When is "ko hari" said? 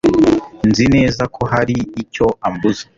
1.35-1.75